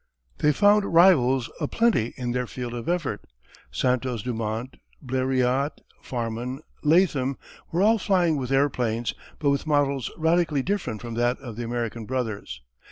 They 0.39 0.51
found 0.51 0.83
rivals 0.91 1.51
a 1.59 1.67
plenty 1.67 2.15
in 2.17 2.31
their 2.31 2.47
field 2.47 2.73
of 2.73 2.89
effort. 2.89 3.21
Santos 3.71 4.23
Dumont, 4.23 4.77
Bleriot, 4.99 5.79
Farman, 6.01 6.61
Latham 6.81 7.37
were 7.71 7.83
all 7.83 7.99
flying 7.99 8.35
with 8.35 8.51
airplanes, 8.51 9.13
but 9.37 9.51
with 9.51 9.67
models 9.67 10.11
radically 10.17 10.63
different 10.63 11.01
from 11.01 11.13
that 11.13 11.37
of 11.37 11.55
the 11.55 11.63
American 11.65 12.05
brothers. 12.07 12.61